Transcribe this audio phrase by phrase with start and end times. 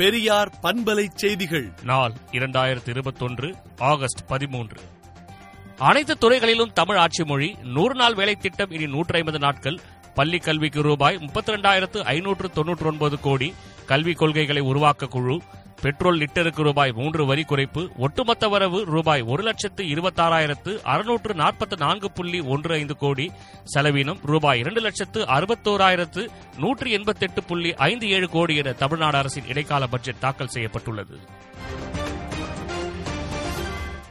[0.00, 1.72] பெரியார் பண்பலை செய்திகள்.
[1.82, 4.80] நாள் இரண்டாயிரத்தி இருபத்தொன்று ஆகஸ்ட் பதிமூன்று.
[5.78, 9.78] அனைத்து துறைகளிலும் தமிழ் ஆட்சி மொழி நூறு நாள் வேலை திட்டம் இனி நூற்றி ஐம்பது நாட்கள்.
[10.14, 13.54] பள்ளி கல்விக்கு ரூபாய் முப்பத்தி ரெண்டாயிரத்து ஐநூற்று தொன்னூற்று ஒன்பது கோடி
[13.86, 15.40] கல்விக் கொள்கைகளை உருவாக்க குழு
[15.82, 22.10] பெட்ரோல் லிட்டருக்கு ரூபாய் மூன்று வரி குறைப்பு ஒட்டுமொத்த வரவு ரூபாய் ஒரு லட்சத்து இருபத்தாறாயிரத்து அறுநூற்று நாற்பத்தி நான்கு
[22.10, 23.26] புள்ளி ஒன்று ஐந்து கோடி
[23.74, 26.24] செலவினம் ரூபாய் இரண்டு லட்சத்து அறுபத்தோராயிரத்து
[26.56, 31.18] நூற்றி எண்பத்தெட்டு புள்ளி ஐந்து ஏழு கோடி என தமிழ்நாடு அரசின் இடைக்கால பட்ஜெட் தாக்கல் செய்யப்பட்டுள்ளது.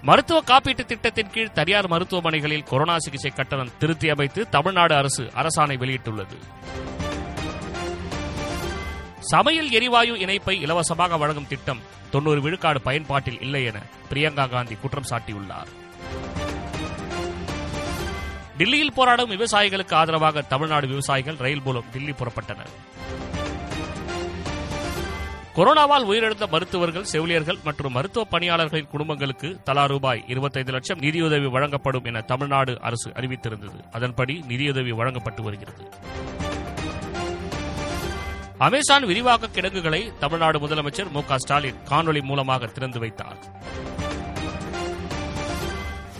[0.01, 6.37] மருத்துவ காப்பீட்டு திட்டத்தின் கீழ் தனியார் மருத்துவமனைகளில் கொரோனா சிகிச்சை கட்டணம் திருத்தி அமைத்து தமிழ்நாடு அரசு அரசாணை வெளியிட்டுள்ளது.
[9.19, 11.79] சமையல் எரிவாயு இணைப்பை இலவசமாக வழங்கும் திட்டம்
[12.11, 15.67] தொன்னூறு விழுக்காடு பயன்பாட்டில் இல்லை என பிரியங்கா காந்தி குற்றம் சாட்டியுள்ளார்.
[18.57, 22.73] டில்லியில் போராடும் விவசாயிகளுக்கு ஆதரவாக தமிழ்நாடு விவசாயிகள் ரயில் மூலம் டில்லி புறப்பட்டனர்.
[25.55, 32.21] கொரோனாவால் உயிரிழந்த மருத்துவர்கள் செவிலியர்கள் மற்றும் மருத்துவ பணியாளர்களின் குடும்பங்களுக்கு தலா ரூபாய் இருபத்தைந்து லட்சம் நிதியுதவி வழங்கப்படும் என
[32.21, 33.91] தமிழ்நாடு அரசு அறிவித்திருந்தது.
[33.91, 35.89] அதன்படி நிதியுதவி வழங்கப்பட்டு வருகிறது.
[38.59, 43.37] அமேசான் விரிவாக்க கிடங்குகளை தமிழ்நாடு முதலமைச்சர் மு க ஸ்டாலின் காணொலி மூலமாக திறந்து வைத்தார்.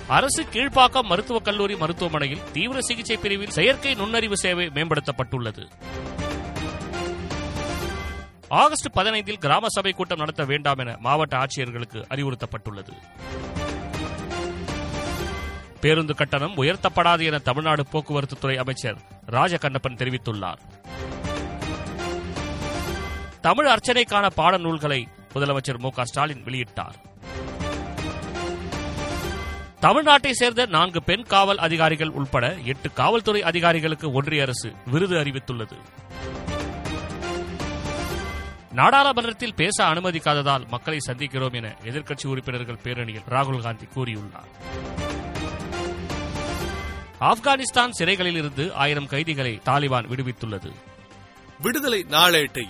[0.08, 5.70] அரசு கீழ்ப்பாக்கம் மருத்துவக் கல்லூரி மருத்துவமனையில் தீவிர சிகிச்சை பிரிவில் செயற்கை நுண்ணறிவு சேவை மேம்படுத்தப்பட்டுள்ளது.
[8.48, 12.94] ஆகஸ்ட் பதினைந்தில் கிராம சபை கூட்டம் நடத்த வேண்டாம் என மாவட்ட ஆட்சியர்களுக்கு அறிவுறுத்தப்பட்டுள்ளது.
[15.80, 18.98] பேருந்து கட்டணம் உயர்த்தப்படாது என தமிழ்நாடு போக்குவரத்துத்துறை அமைச்சர்
[19.32, 20.58] ராஜகண்ணப்பன் தெரிவித்துள்ளார்.
[23.42, 26.94] தமிழ் அர்ச்சனைக்கான பாடநூல்களை முதலமைச்சர் மு ஸ்டாலின் வெளியிட்டார்.
[29.82, 35.78] தமிழ்நாட்டை சேர்ந்த நான்கு பெண் காவல் அதிகாரிகள் உட்பட எட்டு காவல்துறை அதிகாரிகளுக்கு ஒன்றிய அரசு விருது அறிவித்துள்ளது.
[38.72, 44.50] நாடாளுமன்றத்தில் பேச அனுமதிக்காததால் மக்களை சந்திக்கிறோம் என எதிர்க்கட்சி உறுப்பினர்கள் பேரணியில் ராகுல் காந்தி கூறியுள்ளார்.
[47.22, 50.72] ஆப்கானிஸ்தான் சிறைகளில் இருந்து ஆயிரம் கைதிகளை தாலிபான் விடுவித்துள்ளது.
[51.60, 52.70] விடுதலை நாளேட்டை